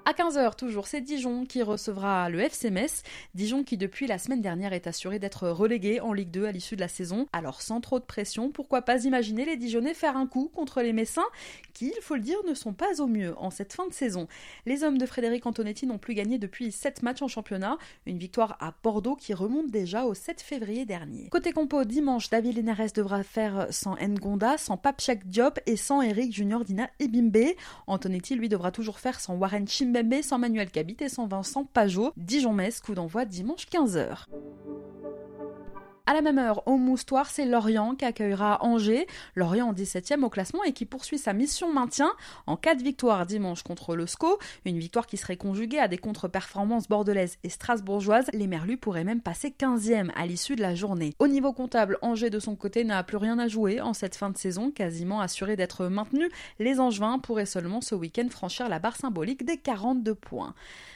À 0.05 0.11
15h 0.11 0.57
toujours, 0.57 0.87
c'est 0.87 0.99
Dijon 0.99 1.45
qui 1.45 1.63
recevra 1.63 2.27
le 2.29 2.41
FC. 2.41 2.69
Dijon 3.35 3.63
qui 3.63 3.77
depuis 3.77 4.05
la 4.05 4.17
semaine 4.17 4.41
dernière 4.41 4.73
est 4.73 4.85
assuré 4.85 5.17
d'être 5.17 5.42
relégué 5.51 5.99
en 5.99 6.13
Ligue 6.13 6.31
2 6.31 6.45
à 6.45 6.51
l'issue 6.51 6.75
de 6.75 6.81
la 6.81 6.87
saison. 6.87 7.27
Alors 7.33 7.61
sans 7.61 7.81
trop 7.81 7.99
de 7.99 8.05
pression, 8.05 8.51
pourquoi 8.51 8.81
pas 8.81 9.03
imaginer 9.03 9.45
les 9.45 9.57
Dijonnais 9.57 9.93
faire 9.93 10.17
un 10.17 10.27
coup 10.27 10.51
contre 10.53 10.81
les 10.81 10.93
Messins 10.93 11.21
qui, 11.73 11.93
il 11.95 12.01
faut 12.01 12.15
le 12.15 12.21
dire, 12.21 12.37
ne 12.47 12.53
sont 12.53 12.73
pas 12.73 13.01
au 13.01 13.07
mieux 13.07 13.33
en 13.37 13.49
cette 13.49 13.73
fin 13.73 13.87
de 13.87 13.93
saison. 13.93 14.27
Les 14.65 14.83
hommes 14.83 14.97
de 14.97 15.05
Frédéric 15.05 15.45
Antonetti 15.45 15.87
n'ont 15.87 15.97
plus 15.97 16.13
gagné 16.13 16.37
depuis 16.37 16.71
7 16.71 17.03
matchs 17.03 17.21
en 17.21 17.27
championnat, 17.27 17.77
une 18.05 18.17
victoire 18.17 18.57
à 18.59 18.73
Bordeaux 18.83 19.15
qui 19.15 19.33
remonte 19.33 19.71
déjà 19.71 20.05
au 20.05 20.13
7 20.13 20.41
février 20.41 20.85
dernier. 20.85 21.29
Côté 21.29 21.51
compo, 21.51 21.83
dimanche, 21.83 22.29
David 22.29 22.57
Linares 22.57 22.93
devra 22.95 23.23
faire 23.23 23.67
sans 23.71 23.95
Ngonda, 23.95 24.57
sans 24.57 24.77
Papchak 24.77 25.27
Diop 25.27 25.59
et 25.65 25.75
sans 25.75 26.01
Eric 26.01 26.33
Junior 26.33 26.63
Dina 26.63 26.89
Ebimbe. 26.99 27.55
Antonetti, 27.87 28.35
lui, 28.35 28.49
devra 28.49 28.71
toujours 28.71 28.99
faire 28.99 29.19
sans 29.19 29.35
Warren 29.35 29.67
Chim 29.67 29.87
Mbembe, 29.87 30.21
sans 30.21 30.37
Manuel 30.37 30.69
Cabit 30.69 30.97
et 30.99 31.09
sans 31.09 31.27
Vincent 31.27 31.65
Pajot. 31.65 32.11
Dijon-Metz, 32.17 32.79
coup 32.81 32.93
d'envoi 32.93 33.25
dimanche 33.25 33.65
15h. 33.71 34.27
À 36.05 36.13
la 36.13 36.21
même 36.21 36.37
heure, 36.37 36.67
au 36.67 36.75
Moustoir, 36.75 37.29
c'est 37.29 37.45
Lorient 37.45 37.95
qui 37.95 38.03
accueillera 38.03 38.61
Angers. 38.61 39.07
Lorient 39.35 39.69
en 39.69 39.73
17e 39.73 40.23
au 40.23 40.29
classement 40.29 40.61
et 40.65 40.73
qui 40.73 40.83
poursuit 40.83 41.17
sa 41.17 41.31
mission 41.31 41.71
maintien 41.71 42.11
en 42.45 42.57
cas 42.57 42.75
de 42.75 42.83
victoire 42.83 43.25
dimanche 43.25 43.63
contre 43.63 43.95
le 43.95 44.05
SCO. 44.05 44.37
Une 44.65 44.77
victoire 44.77 45.07
qui 45.07 45.15
serait 45.15 45.37
conjuguée 45.37 45.79
à 45.79 45.87
des 45.87 45.97
contre-performances 45.97 46.89
bordelaises 46.89 47.37
et 47.45 47.49
strasbourgeoises. 47.49 48.29
Les 48.33 48.47
Merlus 48.47 48.75
pourraient 48.75 49.05
même 49.05 49.21
passer 49.21 49.55
15e 49.57 50.11
à 50.17 50.25
l'issue 50.25 50.57
de 50.57 50.61
la 50.61 50.75
journée. 50.75 51.13
Au 51.19 51.29
niveau 51.29 51.53
comptable, 51.53 51.97
Angers 52.01 52.29
de 52.29 52.39
son 52.39 52.57
côté 52.57 52.83
n'a 52.83 53.01
plus 53.03 53.15
rien 53.15 53.39
à 53.39 53.47
jouer 53.47 53.79
en 53.79 53.93
cette 53.93 54.17
fin 54.17 54.29
de 54.29 54.37
saison, 54.37 54.71
quasiment 54.71 55.21
assuré 55.21 55.55
d'être 55.55 55.87
maintenu. 55.87 56.29
Les 56.59 56.81
Angevins 56.81 57.19
pourraient 57.19 57.45
seulement 57.45 57.79
ce 57.79 57.95
week-end 57.95 58.27
franchir 58.29 58.67
la 58.67 58.79
barre 58.79 58.97
symbolique 58.97 59.45
des 59.45 59.55
42 59.55 60.15
points. 60.15 60.53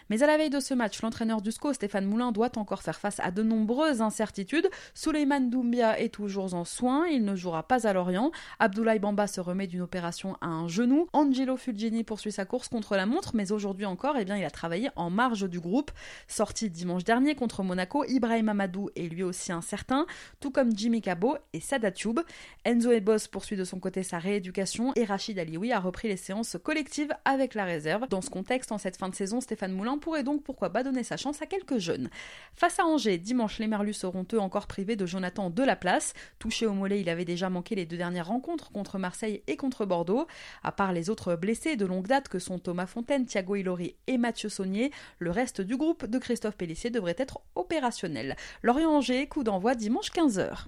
Mais 0.09 0.23
à 0.23 0.27
la 0.27 0.37
veille 0.37 0.49
de 0.49 0.59
ce 0.59 0.73
match, 0.73 1.01
l'entraîneur 1.01 1.41
du 1.41 1.51
SCO, 1.51 1.73
Stéphane 1.73 2.05
Moulin, 2.05 2.31
doit 2.31 2.57
encore 2.57 2.81
faire 2.81 2.99
face 2.99 3.19
à 3.19 3.31
de 3.31 3.43
nombreuses 3.43 4.01
incertitudes. 4.01 4.69
Souleymane 4.93 5.49
Doumbia 5.49 5.99
est 5.99 6.13
toujours 6.13 6.53
en 6.53 6.65
soins, 6.65 7.07
il 7.07 7.25
ne 7.25 7.35
jouera 7.35 7.63
pas 7.63 7.87
à 7.87 7.93
Lorient. 7.93 8.31
Abdoulaye 8.59 8.99
Bamba 8.99 9.27
se 9.27 9.41
remet 9.41 9.67
d'une 9.67 9.81
opération 9.81 10.37
à 10.41 10.47
un 10.47 10.67
genou. 10.67 11.07
Angelo 11.13 11.57
Fulgini 11.57 12.03
poursuit 12.03 12.31
sa 12.31 12.45
course 12.45 12.67
contre 12.69 12.95
la 12.95 13.05
montre, 13.05 13.31
mais 13.33 13.51
aujourd'hui 13.51 13.85
encore, 13.85 14.15
eh 14.17 14.25
bien, 14.25 14.37
il 14.37 14.45
a 14.45 14.51
travaillé 14.51 14.89
en 14.95 15.09
marge 15.09 15.49
du 15.49 15.59
groupe. 15.59 15.91
Sorti 16.27 16.69
dimanche 16.69 17.03
dernier 17.03 17.35
contre 17.35 17.63
Monaco, 17.63 18.05
Ibrahim 18.05 18.49
Amadou 18.49 18.89
est 18.95 19.07
lui 19.07 19.23
aussi 19.23 19.51
incertain, 19.51 20.05
tout 20.39 20.51
comme 20.51 20.75
Jimmy 20.75 21.01
Cabot 21.01 21.37
et 21.53 21.59
Sada 21.59 21.91
Tube. 21.91 22.19
Enzo 22.65 22.91
Ebos 22.91 23.27
poursuit 23.31 23.57
de 23.57 23.63
son 23.63 23.79
côté 23.79 24.03
sa 24.03 24.19
rééducation 24.19 24.93
et 24.95 25.05
Rachid 25.05 25.37
Alioui 25.39 25.71
a 25.71 25.79
repris 25.79 26.07
les 26.07 26.17
séances 26.17 26.57
collectives 26.63 27.13
avec 27.25 27.53
la 27.53 27.65
réserve. 27.65 28.07
Dans 28.09 28.21
ce 28.21 28.29
contexte, 28.29 28.71
en 28.71 28.77
cette 28.77 28.97
fin 28.97 29.09
de 29.09 29.15
saison, 29.15 29.41
Stéphane 29.41 29.73
Moulin 29.73 29.96
pourrait 29.97 30.23
donc 30.23 30.43
pourquoi 30.43 30.69
pas 30.71 30.83
donner 30.83 31.03
sa 31.03 31.17
chance 31.17 31.41
à 31.41 31.45
quelques 31.45 31.77
jeunes. 31.77 32.09
Face 32.53 32.79
à 32.79 32.85
Angers, 32.85 33.17
dimanche, 33.17 33.59
les 33.59 33.67
Merlus 33.67 33.93
seront 33.93 34.25
eux 34.33 34.39
encore 34.39 34.67
privés 34.67 34.95
de 34.95 35.05
Jonathan 35.05 35.49
Delaplace. 35.49 36.13
Touché 36.39 36.65
au 36.65 36.73
mollet, 36.73 37.01
il 37.01 37.09
avait 37.09 37.25
déjà 37.25 37.49
manqué 37.49 37.75
les 37.75 37.85
deux 37.85 37.97
dernières 37.97 38.27
rencontres 38.27 38.71
contre 38.71 38.97
Marseille 38.97 39.43
et 39.47 39.57
contre 39.57 39.85
Bordeaux. 39.85 40.27
À 40.63 40.71
part 40.71 40.93
les 40.93 41.09
autres 41.09 41.35
blessés 41.35 41.75
de 41.75 41.85
longue 41.85 42.07
date 42.07 42.29
que 42.29 42.39
sont 42.39 42.59
Thomas 42.59 42.85
Fontaine, 42.85 43.25
Thiago 43.25 43.55
Ilori 43.55 43.95
et 44.07 44.17
Mathieu 44.17 44.49
Saunier, 44.49 44.91
le 45.19 45.31
reste 45.31 45.61
du 45.61 45.77
groupe 45.77 46.05
de 46.05 46.17
Christophe 46.17 46.57
Pellissier 46.57 46.89
devrait 46.89 47.15
être 47.17 47.39
opérationnel. 47.55 48.35
Lorient-Angers, 48.63 49.27
coup 49.27 49.43
d'envoi 49.43 49.75
dimanche 49.75 50.11
15h. 50.11 50.65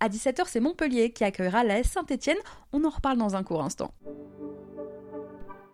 À 0.00 0.08
17h, 0.08 0.42
c'est 0.46 0.60
Montpellier 0.60 1.12
qui 1.12 1.24
accueillera 1.24 1.64
la 1.64 1.78
S 1.78 1.92
Saint-Etienne. 1.92 2.36
On 2.72 2.84
en 2.84 2.90
reparle 2.90 3.16
dans 3.16 3.36
un 3.36 3.42
court 3.42 3.62
instant. 3.62 3.94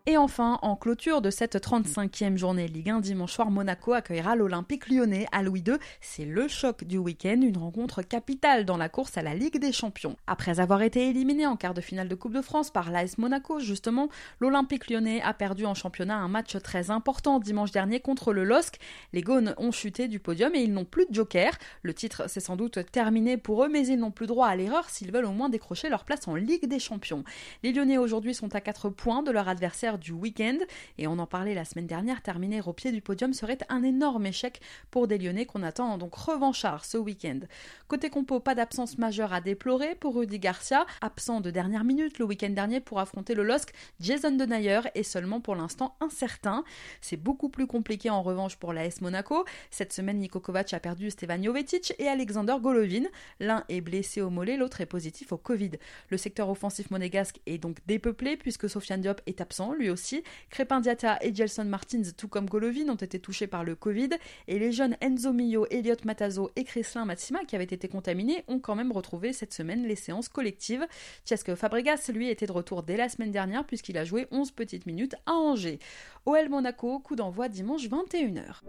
Et 0.06 0.16
enfin, 0.16 0.58
en 0.62 0.76
clôture 0.76 1.20
de 1.20 1.28
cette 1.28 1.56
35e 1.56 2.38
journée 2.38 2.66
Ligue 2.66 2.88
1 2.88 3.00
dimanche 3.00 3.34
soir, 3.34 3.50
Monaco 3.50 3.92
accueillera 3.92 4.34
l'Olympique 4.34 4.88
lyonnais 4.88 5.26
à 5.30 5.42
Louis 5.42 5.62
II. 5.66 5.74
C'est 6.00 6.24
le 6.24 6.48
choc 6.48 6.84
du 6.84 6.96
week-end, 6.96 7.38
une 7.42 7.58
rencontre 7.58 8.00
capitale 8.00 8.64
dans 8.64 8.78
la 8.78 8.88
course 8.88 9.18
à 9.18 9.22
la 9.22 9.34
Ligue 9.34 9.58
des 9.58 9.72
Champions. 9.72 10.16
Après 10.26 10.58
avoir 10.58 10.80
été 10.80 11.10
éliminé 11.10 11.46
en 11.46 11.56
quart 11.56 11.74
de 11.74 11.82
finale 11.82 12.08
de 12.08 12.14
Coupe 12.14 12.32
de 12.32 12.40
France 12.40 12.70
par 12.70 12.90
l'AS 12.90 13.18
Monaco, 13.18 13.60
justement, 13.60 14.08
l'Olympique 14.40 14.88
lyonnais 14.88 15.20
a 15.20 15.34
perdu 15.34 15.66
en 15.66 15.74
championnat 15.74 16.16
un 16.16 16.28
match 16.28 16.56
très 16.62 16.90
important 16.90 17.38
dimanche 17.38 17.70
dernier 17.70 18.00
contre 18.00 18.32
le 18.32 18.44
LOSC. 18.44 18.80
Les 19.12 19.20
Gaunes 19.20 19.54
ont 19.58 19.70
chuté 19.70 20.08
du 20.08 20.18
podium 20.18 20.54
et 20.54 20.62
ils 20.62 20.72
n'ont 20.72 20.86
plus 20.86 21.04
de 21.10 21.14
joker. 21.14 21.52
Le 21.82 21.92
titre 21.92 22.26
s'est 22.26 22.40
sans 22.40 22.56
doute 22.56 22.78
terminé 22.90 23.36
pour 23.36 23.64
eux, 23.64 23.68
mais 23.68 23.86
ils 23.86 23.98
n'ont 23.98 24.10
plus 24.10 24.26
droit 24.26 24.46
à 24.46 24.56
l'erreur 24.56 24.88
s'ils 24.88 25.12
veulent 25.12 25.26
au 25.26 25.32
moins 25.32 25.50
décrocher 25.50 25.90
leur 25.90 26.04
place 26.04 26.26
en 26.26 26.36
Ligue 26.36 26.66
des 26.66 26.78
Champions. 26.78 27.22
Les 27.62 27.72
Lyonnais 27.72 27.98
aujourd'hui 27.98 28.32
sont 28.34 28.54
à 28.54 28.62
4 28.62 28.88
points 28.88 29.22
de 29.22 29.30
leur 29.30 29.46
adversaire 29.46 29.89
du 29.98 30.12
week-end. 30.12 30.58
Et 30.98 31.06
on 31.06 31.18
en 31.18 31.26
parlait 31.26 31.54
la 31.54 31.64
semaine 31.64 31.86
dernière, 31.86 32.22
terminer 32.22 32.60
au 32.62 32.72
pied 32.72 32.92
du 32.92 33.00
podium 33.00 33.32
serait 33.32 33.58
un 33.68 33.82
énorme 33.82 34.26
échec 34.26 34.60
pour 34.90 35.06
des 35.06 35.18
Lyonnais 35.18 35.46
qu'on 35.46 35.62
attend 35.62 35.98
donc 35.98 36.14
revanchard 36.14 36.84
ce 36.84 36.98
week-end. 36.98 37.40
Côté 37.88 38.10
compo, 38.10 38.40
pas 38.40 38.54
d'absence 38.54 38.98
majeure 38.98 39.32
à 39.32 39.40
déplorer 39.40 39.94
pour 39.94 40.16
Rudy 40.16 40.38
Garcia, 40.38 40.86
absent 41.00 41.40
de 41.40 41.50
dernière 41.50 41.84
minute 41.84 42.18
le 42.18 42.24
week-end 42.24 42.50
dernier 42.50 42.80
pour 42.80 43.00
affronter 43.00 43.34
le 43.34 43.42
LOSC. 43.42 43.72
Jason 44.00 44.32
Denayer 44.32 44.80
est 44.94 45.02
seulement 45.02 45.40
pour 45.40 45.56
l'instant 45.56 45.96
incertain. 46.00 46.64
C'est 47.00 47.16
beaucoup 47.16 47.48
plus 47.48 47.66
compliqué 47.66 48.10
en 48.10 48.22
revanche 48.22 48.56
pour 48.56 48.72
la 48.72 48.84
S 48.84 49.00
Monaco. 49.00 49.44
Cette 49.70 49.92
semaine, 49.92 50.18
Niko 50.18 50.40
Kovac 50.40 50.72
a 50.72 50.80
perdu 50.80 51.10
Stevan 51.10 51.42
Jovetic 51.42 51.94
et 51.98 52.08
Alexander 52.08 52.56
Golovin. 52.60 53.04
L'un 53.40 53.64
est 53.68 53.80
blessé 53.80 54.20
au 54.20 54.30
mollet, 54.30 54.56
l'autre 54.56 54.80
est 54.80 54.86
positif 54.86 55.32
au 55.32 55.38
Covid. 55.38 55.72
Le 56.08 56.16
secteur 56.16 56.48
offensif 56.48 56.90
monégasque 56.90 57.40
est 57.46 57.58
donc 57.58 57.78
dépeuplé 57.86 58.36
puisque 58.36 58.68
Sofiane 58.68 59.00
Diop 59.00 59.20
est 59.26 59.40
absent, 59.40 59.72
lui 59.80 59.90
aussi. 59.90 60.22
Crépin 60.50 60.80
Diata 60.80 61.18
et 61.22 61.34
Gelson 61.34 61.64
Martins, 61.64 62.02
tout 62.16 62.28
comme 62.28 62.46
Golovin, 62.46 62.88
ont 62.88 62.94
été 62.94 63.18
touchés 63.18 63.46
par 63.46 63.64
le 63.64 63.74
Covid. 63.74 64.10
Et 64.46 64.58
les 64.58 64.72
jeunes 64.72 64.96
Enzo 65.00 65.32
Mio, 65.32 65.66
Elliot 65.70 65.96
Matazo 66.04 66.50
et 66.56 66.64
Chrislin 66.64 67.04
Matsima, 67.04 67.44
qui 67.44 67.56
avaient 67.56 67.64
été 67.64 67.88
contaminés, 67.88 68.44
ont 68.46 68.60
quand 68.60 68.76
même 68.76 68.92
retrouvé 68.92 69.32
cette 69.32 69.52
semaine 69.52 69.86
les 69.86 69.96
séances 69.96 70.28
collectives. 70.28 70.86
Chesque 71.28 71.54
Fabregas, 71.54 72.10
lui, 72.12 72.28
était 72.28 72.46
de 72.46 72.52
retour 72.52 72.82
dès 72.82 72.96
la 72.96 73.08
semaine 73.08 73.32
dernière 73.32 73.66
puisqu'il 73.66 73.98
a 73.98 74.04
joué 74.04 74.26
11 74.30 74.52
petites 74.52 74.86
minutes 74.86 75.16
à 75.26 75.32
Angers. 75.32 75.78
OL 76.26 76.48
Monaco, 76.48 77.00
coup 77.00 77.16
d'envoi 77.16 77.48
dimanche 77.48 77.88
21h. 77.88 78.60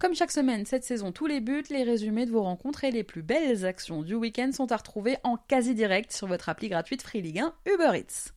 Comme 0.00 0.14
chaque 0.14 0.30
semaine 0.30 0.64
cette 0.64 0.84
saison, 0.84 1.12
tous 1.12 1.26
les 1.26 1.40
buts, 1.40 1.64
les 1.68 1.82
résumés 1.82 2.24
de 2.24 2.30
vos 2.30 2.42
rencontres 2.42 2.84
et 2.84 2.90
les 2.90 3.04
plus 3.04 3.22
belles 3.22 3.66
actions 3.66 4.02
du 4.02 4.14
week-end 4.14 4.50
sont 4.50 4.72
à 4.72 4.76
retrouver 4.78 5.18
en 5.24 5.36
quasi 5.36 5.74
direct 5.74 6.10
sur 6.10 6.26
votre 6.26 6.48
appli 6.48 6.68
gratuite 6.70 7.02
Free 7.02 7.20
Ligue 7.20 7.40
1 7.40 7.54
Uber 7.66 7.98
Eats. 7.98 8.32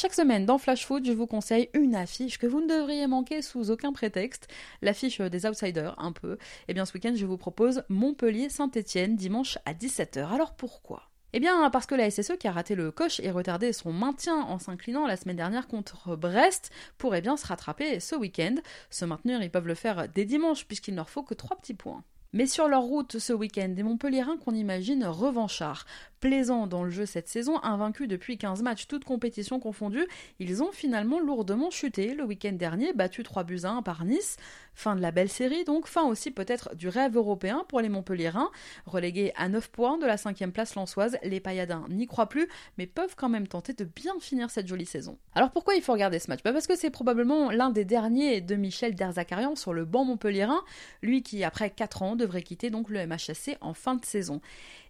Chaque 0.00 0.14
semaine 0.14 0.46
dans 0.46 0.58
Flash 0.58 0.86
Food, 0.86 1.04
je 1.04 1.10
vous 1.10 1.26
conseille 1.26 1.70
une 1.74 1.96
affiche 1.96 2.38
que 2.38 2.46
vous 2.46 2.60
ne 2.60 2.68
devriez 2.68 3.08
manquer 3.08 3.42
sous 3.42 3.72
aucun 3.72 3.92
prétexte, 3.92 4.46
l'affiche 4.80 5.20
des 5.20 5.44
outsiders 5.44 5.96
un 5.98 6.12
peu. 6.12 6.34
Et 6.34 6.38
eh 6.68 6.74
bien 6.74 6.84
ce 6.84 6.94
week-end, 6.94 7.14
je 7.16 7.26
vous 7.26 7.36
propose 7.36 7.82
Montpellier-Saint-Étienne 7.88 9.16
dimanche 9.16 9.58
à 9.64 9.74
17h. 9.74 10.32
Alors 10.32 10.54
pourquoi? 10.54 11.10
Eh 11.32 11.40
bien, 11.40 11.68
parce 11.70 11.86
que 11.86 11.96
la 11.96 12.12
SSE 12.12 12.36
qui 12.38 12.46
a 12.46 12.52
raté 12.52 12.76
le 12.76 12.92
coche 12.92 13.18
et 13.18 13.32
retardé 13.32 13.72
son 13.72 13.92
maintien 13.92 14.36
en 14.36 14.60
s'inclinant 14.60 15.04
la 15.04 15.16
semaine 15.16 15.34
dernière 15.34 15.66
contre 15.66 16.14
Brest 16.14 16.70
pourrait 16.96 17.20
bien 17.20 17.36
se 17.36 17.48
rattraper 17.48 17.98
ce 17.98 18.14
week-end. 18.14 18.54
Se 18.90 19.04
maintenir, 19.04 19.42
ils 19.42 19.50
peuvent 19.50 19.66
le 19.66 19.74
faire 19.74 20.08
dès 20.08 20.26
dimanche 20.26 20.64
puisqu'il 20.64 20.92
ne 20.92 20.98
leur 20.98 21.10
faut 21.10 21.24
que 21.24 21.34
trois 21.34 21.56
petits 21.56 21.74
points. 21.74 22.04
Mais 22.34 22.46
sur 22.46 22.68
leur 22.68 22.82
route 22.82 23.18
ce 23.18 23.32
week-end, 23.32 23.70
des 23.70 23.82
Montpellierins 23.82 24.36
qu'on 24.36 24.54
imagine 24.54 25.04
revanchards, 25.06 25.86
plaisants 26.20 26.66
dans 26.66 26.84
le 26.84 26.90
jeu 26.90 27.06
cette 27.06 27.28
saison, 27.28 27.62
invaincus 27.62 28.08
depuis 28.08 28.38
15 28.38 28.62
matchs, 28.62 28.86
toutes 28.86 29.04
compétitions 29.04 29.60
confondues, 29.60 30.06
ils 30.38 30.62
ont 30.62 30.72
finalement 30.72 31.20
lourdement 31.20 31.70
chuté 31.70 32.14
le 32.14 32.24
week-end 32.24 32.52
dernier, 32.52 32.92
battu 32.92 33.22
3 33.22 33.44
buts 33.44 33.60
à 33.64 33.70
1 33.70 33.82
par 33.82 34.04
Nice. 34.04 34.36
Fin 34.74 34.94
de 34.94 35.00
la 35.00 35.10
belle 35.10 35.28
série, 35.28 35.64
donc 35.64 35.88
fin 35.88 36.04
aussi 36.04 36.30
peut-être 36.30 36.76
du 36.76 36.88
rêve 36.88 37.16
européen 37.16 37.64
pour 37.66 37.80
les 37.80 37.88
Montpellierins. 37.88 38.50
Relégués 38.86 39.32
à 39.36 39.48
9 39.48 39.70
points 39.70 39.98
de 39.98 40.06
la 40.06 40.16
5 40.16 40.38
place 40.52 40.76
lançoise, 40.76 41.18
les 41.24 41.40
Payadins 41.40 41.84
n'y 41.88 42.06
croient 42.06 42.28
plus, 42.28 42.46
mais 42.78 42.86
peuvent 42.86 43.16
quand 43.16 43.28
même 43.28 43.48
tenter 43.48 43.72
de 43.72 43.84
bien 43.84 44.14
finir 44.20 44.50
cette 44.50 44.68
jolie 44.68 44.86
saison. 44.86 45.18
Alors 45.34 45.50
pourquoi 45.50 45.74
il 45.74 45.82
faut 45.82 45.92
regarder 45.92 46.20
ce 46.20 46.30
match? 46.30 46.44
Bah 46.44 46.52
Parce 46.52 46.68
que 46.68 46.76
c'est 46.76 46.90
probablement 46.90 47.50
l'un 47.50 47.70
des 47.70 47.84
derniers 47.84 48.40
de 48.40 48.54
Michel 48.54 48.94
Derzakarian 48.94 49.56
sur 49.56 49.72
le 49.72 49.84
banc 49.84 50.04
Montpellierin, 50.04 50.62
lui 51.02 51.24
qui 51.24 51.42
après 51.42 51.70
4 51.70 52.02
ans 52.02 52.14
devrait 52.14 52.42
quitter 52.42 52.70
donc 52.70 52.88
le 52.88 53.04
MHSC 53.04 53.56
en 53.60 53.74
fin 53.74 53.96
de 53.96 54.04
saison. 54.04 54.40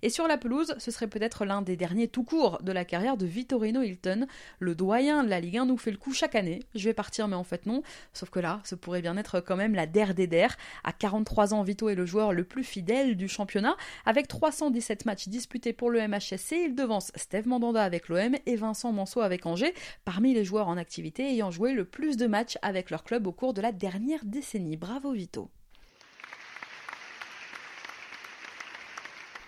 Et 0.02 0.10
sur 0.10 0.28
la 0.28 0.36
pelouse, 0.36 0.74
ce 0.78 0.90
serait 0.90 1.08
peut-être 1.08 1.17
l'un 1.44 1.62
des 1.62 1.76
derniers 1.76 2.08
tout 2.08 2.24
court 2.24 2.58
de 2.62 2.72
la 2.72 2.84
carrière 2.84 3.16
de 3.16 3.26
Vittorino 3.26 3.82
Hilton. 3.82 4.26
Le 4.58 4.74
doyen 4.74 5.24
de 5.24 5.28
la 5.28 5.40
Ligue 5.40 5.58
1 5.58 5.66
nous 5.66 5.76
fait 5.76 5.90
le 5.90 5.96
coup 5.96 6.12
chaque 6.12 6.34
année. 6.34 6.60
Je 6.74 6.84
vais 6.84 6.94
partir, 6.94 7.28
mais 7.28 7.36
en 7.36 7.44
fait 7.44 7.66
non. 7.66 7.82
Sauf 8.12 8.30
que 8.30 8.40
là, 8.40 8.60
ce 8.64 8.74
pourrait 8.74 9.02
bien 9.02 9.16
être 9.16 9.40
quand 9.40 9.56
même 9.56 9.74
la 9.74 9.86
der 9.86 10.14
des 10.14 10.26
der. 10.26 10.56
À 10.84 10.92
43 10.92 11.54
ans, 11.54 11.62
Vito 11.62 11.88
est 11.88 11.94
le 11.94 12.06
joueur 12.06 12.32
le 12.32 12.44
plus 12.44 12.64
fidèle 12.64 13.16
du 13.16 13.28
championnat. 13.28 13.76
Avec 14.06 14.28
317 14.28 15.04
matchs 15.04 15.28
disputés 15.28 15.72
pour 15.72 15.90
le 15.90 16.06
MHSC, 16.06 16.52
il 16.66 16.74
devance 16.74 17.12
Steve 17.14 17.48
Mandanda 17.48 17.82
avec 17.82 18.08
l'OM 18.08 18.34
et 18.46 18.56
Vincent 18.56 18.92
Manceau 18.92 19.20
avec 19.20 19.46
Angers, 19.46 19.74
parmi 20.04 20.34
les 20.34 20.44
joueurs 20.44 20.68
en 20.68 20.76
activité 20.76 21.24
ayant 21.30 21.50
joué 21.50 21.72
le 21.72 21.84
plus 21.84 22.16
de 22.16 22.26
matchs 22.26 22.58
avec 22.62 22.90
leur 22.90 23.04
club 23.04 23.26
au 23.26 23.32
cours 23.32 23.54
de 23.54 23.60
la 23.60 23.72
dernière 23.72 24.24
décennie. 24.24 24.76
Bravo 24.76 25.12
Vito. 25.12 25.50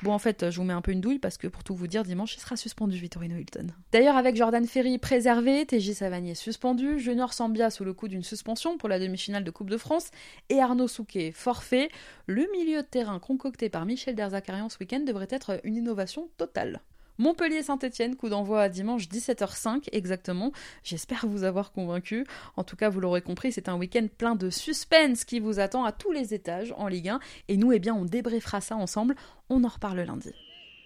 Bon, 0.02 0.12
en 0.12 0.18
fait, 0.18 0.50
je 0.50 0.56
vous 0.56 0.64
mets 0.64 0.72
un 0.72 0.80
peu 0.80 0.92
une 0.92 1.02
douille 1.02 1.18
parce 1.18 1.36
que 1.36 1.46
pour 1.46 1.62
tout 1.62 1.74
vous 1.74 1.86
dire, 1.86 2.04
dimanche, 2.04 2.34
il 2.34 2.40
sera 2.40 2.56
suspendu, 2.56 2.96
Vittorino 2.96 3.36
Hilton. 3.36 3.66
D'ailleurs, 3.92 4.16
avec 4.16 4.34
Jordan 4.34 4.66
Ferry 4.66 4.96
préservé, 4.98 5.66
TJ 5.66 5.92
Savanier 5.92 6.34
suspendu, 6.34 6.98
Junior 6.98 7.34
Sambia 7.34 7.70
sous 7.70 7.84
le 7.84 7.92
coup 7.92 8.08
d'une 8.08 8.22
suspension 8.22 8.78
pour 8.78 8.88
la 8.88 8.98
demi-finale 8.98 9.44
de 9.44 9.50
Coupe 9.50 9.68
de 9.68 9.76
France 9.76 10.10
et 10.48 10.60
Arnaud 10.60 10.88
Souquet 10.88 11.32
forfait, 11.32 11.90
le 12.26 12.46
milieu 12.52 12.82
de 12.82 12.86
terrain 12.86 13.18
concocté 13.18 13.68
par 13.68 13.84
Michel 13.84 14.14
Derzakarian 14.14 14.70
ce 14.70 14.78
week-end 14.80 15.00
devrait 15.00 15.28
être 15.30 15.60
une 15.64 15.76
innovation 15.76 16.28
totale. 16.38 16.80
Montpellier-Saint-Etienne, 17.20 18.16
coup 18.16 18.30
d'envoi 18.30 18.62
à 18.62 18.68
dimanche 18.70 19.06
17h05 19.08 19.88
exactement. 19.92 20.52
J'espère 20.82 21.26
vous 21.26 21.44
avoir 21.44 21.70
convaincu. 21.70 22.26
En 22.56 22.64
tout 22.64 22.76
cas, 22.76 22.88
vous 22.88 22.98
l'aurez 22.98 23.20
compris, 23.20 23.52
c'est 23.52 23.68
un 23.68 23.76
week-end 23.76 24.06
plein 24.16 24.36
de 24.36 24.48
suspense 24.48 25.26
qui 25.26 25.38
vous 25.38 25.60
attend 25.60 25.84
à 25.84 25.92
tous 25.92 26.12
les 26.12 26.32
étages 26.32 26.74
en 26.78 26.88
Ligue 26.88 27.10
1. 27.10 27.20
Et 27.48 27.58
nous, 27.58 27.72
eh 27.72 27.78
bien, 27.78 27.94
on 27.94 28.06
débriefera 28.06 28.62
ça 28.62 28.74
ensemble. 28.74 29.16
On 29.50 29.64
en 29.64 29.68
reparle 29.68 30.00
lundi. 30.00 30.32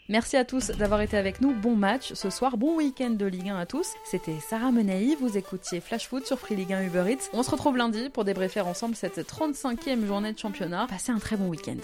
Merci 0.08 0.36
à 0.36 0.44
tous 0.44 0.72
d'avoir 0.72 1.02
été 1.02 1.16
avec 1.16 1.40
nous. 1.40 1.54
Bon 1.54 1.76
match 1.76 2.12
ce 2.14 2.30
soir, 2.30 2.56
bon 2.56 2.76
week-end 2.76 3.10
de 3.10 3.26
Ligue 3.26 3.50
1 3.50 3.56
à 3.56 3.64
tous. 3.64 3.92
C'était 4.04 4.40
Sarah 4.40 4.72
Menei, 4.72 5.14
vous 5.14 5.38
écoutiez 5.38 5.80
Flash 5.80 6.08
Foot 6.08 6.26
sur 6.26 6.40
Free 6.40 6.56
Ligue 6.56 6.72
1 6.72 6.82
Uber 6.82 7.04
Eats. 7.12 7.30
On 7.32 7.44
se 7.44 7.50
retrouve 7.52 7.76
lundi 7.76 8.10
pour 8.10 8.24
débriefer 8.24 8.60
ensemble 8.60 8.96
cette 8.96 9.20
35e 9.20 10.04
journée 10.04 10.32
de 10.32 10.38
championnat. 10.38 10.88
Passez 10.90 11.12
un 11.12 11.20
très 11.20 11.36
bon 11.36 11.48
week-end. 11.48 11.78